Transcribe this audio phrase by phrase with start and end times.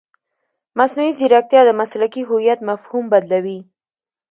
[0.77, 3.59] مصنوعي ځیرکتیا د مسلکي هویت مفهوم بدلوي.